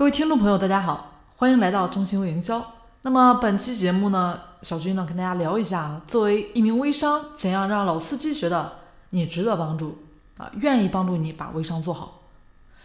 [0.00, 2.72] 各位听众朋友，大家好，欢迎来到中心微营销。
[3.02, 8.78] 那么本期节目呢，小军呢跟大家聊一下，作为一名微商，怎样让老司机觉得
[9.10, 9.98] 你值得帮助
[10.38, 12.22] 啊，愿意帮助你把微商做好。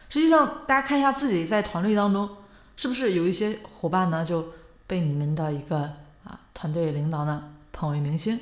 [0.10, 2.30] 实际上，大家看一下自己在团队当中，
[2.76, 4.48] 是不是有一些伙伴呢就
[4.86, 5.90] 被你们的一个
[6.26, 8.38] 啊团队领导呢捧为明星，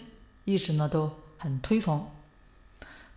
[0.45, 2.07] 一直呢都很推崇。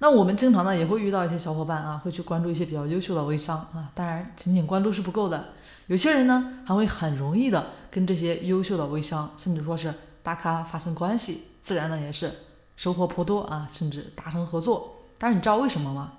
[0.07, 3.91] 那我们经常呢也会遇到一些小伙伴啊，会去关注一些比较优秀的微商啊。
[3.93, 5.47] 当然，仅仅关注是不够的，
[5.89, 9.93] 有些人呢还会很容易的跟这些优秀的微商，甚至说是
[10.23, 12.31] 大咖发生关系，自然呢也是
[12.77, 15.07] 收获颇多啊，甚至达成合作。
[15.19, 16.13] 但是你知道为什么吗？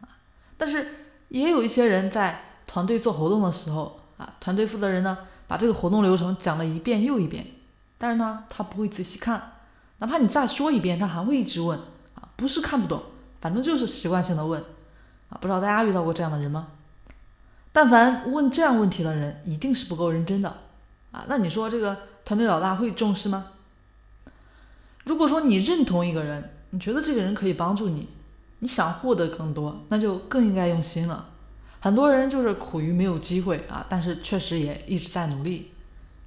[0.00, 0.10] 啊，
[0.56, 0.84] 但是
[1.28, 7.46] 也有一些人在团队做活动的时候啊，团队负责人呢把这个活动流程讲了一遍又一遍，
[7.96, 9.52] 但是呢他不会仔细看，
[9.98, 11.78] 哪怕你再说一遍，他还会一直问。
[12.36, 13.02] 不是看不懂，
[13.40, 14.60] 反正就是习惯性的问，
[15.28, 16.68] 啊，不知道大家遇到过这样的人吗？
[17.72, 20.48] 但凡问这样问题的人，一定是不够认真的，
[21.10, 23.46] 啊，那你说这个团队老大会重视吗？
[25.04, 28.08] 如果说你认同一个人，你觉得这个人可以帮助你，
[28.60, 31.30] 你想获得更多，那就更应该用心了。
[31.80, 35.72] 很多人就是苦于没有机会啊，但是确实也一直在努力，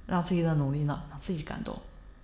[0.06, 1.76] 让自己的努力呢让自己感动。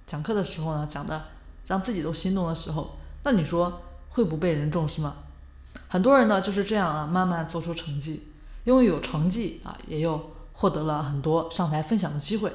[0.06, 1.22] 讲课的时候呢讲的
[1.66, 2.96] 让自己都心动的时候。
[3.24, 5.16] 那你说会不被人重视吗？
[5.88, 8.28] 很多人呢就是这样啊，慢慢做出成绩，
[8.64, 12.52] 因为有成绩啊，也又获得了很多上台分享的机会。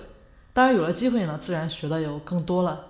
[0.54, 2.86] 当然有了机会呢，自然学的有更多了。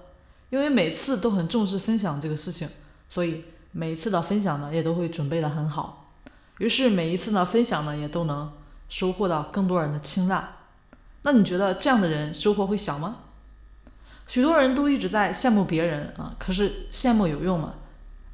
[0.49, 2.67] 因为每次都很重视分享这个事情，
[3.07, 6.11] 所以每一次的分享呢也都会准备的很好。
[6.57, 8.51] 于是每一次呢分享呢也都能
[8.89, 10.43] 收获到更多人的青睐。
[11.21, 13.17] 那你觉得这样的人收获会小吗？
[14.29, 17.73] 许多人都一直在羡慕别人啊，可是羡慕有用吗？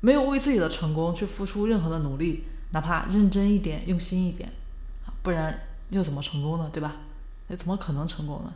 [0.01, 2.43] 没有为自己的成功去付出任何的努力，
[2.73, 4.51] 哪怕认真一点、用心一点
[5.05, 5.57] 啊，不然
[5.91, 6.69] 又怎么成功呢？
[6.73, 6.97] 对吧？
[7.47, 8.53] 又怎么可能成功呢？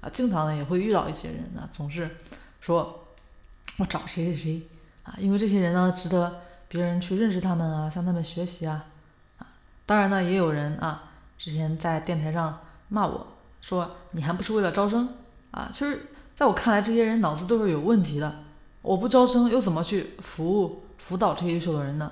[0.00, 2.16] 啊，经常呢也会遇到一些人呢，总是
[2.62, 3.06] 说
[3.76, 4.62] 我找谁谁谁
[5.02, 8.86] 啊，因为这些人呢值得别人去认识他们啊，向他们学习啊
[9.36, 9.46] 啊。
[9.84, 13.26] 当然呢，也有人啊之前在电台上骂我
[13.60, 15.10] 说你还不是为了招生
[15.50, 15.70] 啊？
[15.70, 16.06] 其实。
[16.40, 18.36] 在我看来，这些人脑子都是有问题的。
[18.80, 22.10] 我不招生，又怎么去服务辅导这些优秀的人呢？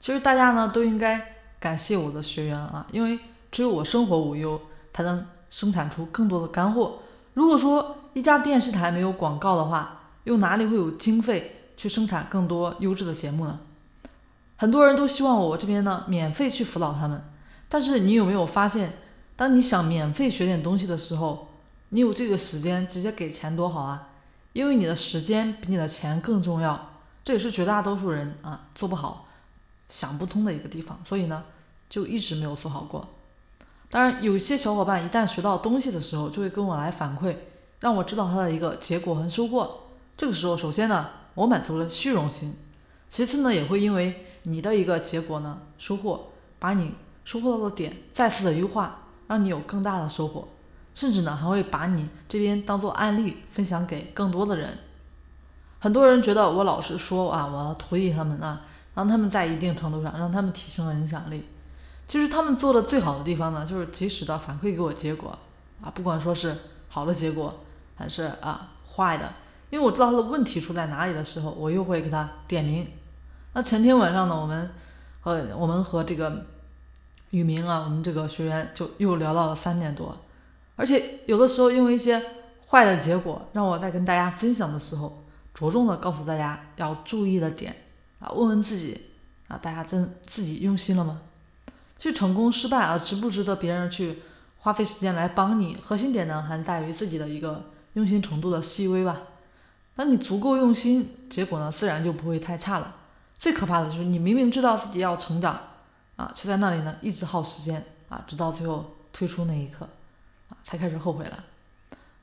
[0.00, 3.18] 其实大家呢都应该感谢我的学员啊，因为
[3.52, 4.58] 只有我生活无忧，
[4.94, 7.00] 才能生产出更多的干货。
[7.34, 13.58] 如果说一家电视台没有广告的话，又哪里会有经费去生产更多优质的节目呢？
[14.56, 17.22] 很多人都希望我这边呢免费去辅导他们，
[17.68, 18.94] 但是你有没有发现，
[19.36, 21.48] 当你想免费学点东西的时候？
[21.90, 24.08] 你有这个时间，直接给钱多好啊！
[24.52, 26.92] 因为你的时间比你的钱更重要，
[27.22, 29.26] 这也是绝大多数人啊做不好、
[29.88, 31.44] 想不通的一个地方，所以呢，
[31.88, 33.08] 就一直没有做好过。
[33.90, 37.34] 当然，有些小伙伴一旦学到东西的时候，就会跟我来反馈，
[37.80, 39.80] 让我知道他的一个结果和收获。
[40.16, 42.52] 这个时候，首先呢，我满足了虚荣心；
[43.08, 46.30] 其次呢，也会因为你的一个结果呢收获，
[46.60, 50.48] 把你收获到的点再次的优化，让你有更大的收获。
[50.94, 54.78] 甚至呢，还会把你这边当做案例分享给更多的人。
[55.78, 58.60] 很多人觉得我老是说啊，我要徒弟他们啊，
[58.94, 61.46] 让他们在一定程度上让他们提升了影响力。
[62.06, 65.38] 其实他们做的最好的地方呢，就是及时的反馈给我结果
[65.80, 66.54] 啊，不管说是
[66.88, 67.60] 好的结果
[67.96, 69.32] 还是啊坏的，
[69.70, 72.86] 因为我知道他的问题出在哪里的时候，我又会给他点名。
[73.54, 74.70] 那前天晚上呢，我们
[75.20, 76.44] 和我们和这个
[77.30, 80.14] 雨明啊，我们这个学员就又聊到了三点多。
[80.80, 82.18] 而且有的时候，因为一些
[82.70, 87.76] 坏的结果，让我在跟大家分享的时候，着重的告诉大家要注意的点
[88.18, 88.98] 啊，问问自己
[89.48, 91.20] 啊，大家真自己用心了吗？
[91.98, 94.20] 去成功失败啊，值不值得别人去
[94.60, 95.76] 花费时间来帮你？
[95.84, 99.20] 核心点呢，还在于自己的一个用心程度的细微吧。
[99.94, 102.96] 当你足够用心，结果呢，自然就不会太差了。
[103.36, 105.60] 最可怕的就是你明明知道自己要成长
[106.16, 109.86] 啊，却在那里呢一直耗时间啊，直到最后退出那一刻。
[110.70, 111.44] 才开始后悔了。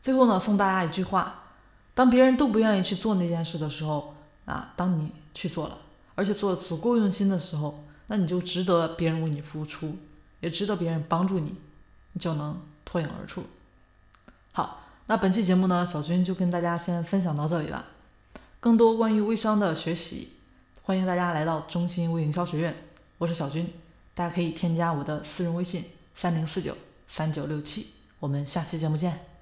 [0.01, 1.43] 最后呢，送大家一句话：
[1.93, 4.15] 当别人都不愿意去做那件事的时候，
[4.45, 5.77] 啊，当你去做了，
[6.15, 9.97] 而且做的足够用心的时候，那你就值得别人为你付出，
[10.39, 11.55] 也值得别人帮助你，
[12.13, 13.43] 你就能脱颖而出。
[14.53, 17.85] 好，那本期节目呢，小军就跟大家先分享到这里了。
[18.61, 20.31] 更多关于微商的学习，
[20.83, 22.73] 欢迎大家来到中心微营销学院，
[23.17, 23.73] 我是小军，
[24.13, 25.83] 大家可以添加我的私人微信：
[26.15, 26.77] 三零四九
[27.09, 27.97] 三九六七。
[28.19, 29.36] 我们下期节目见。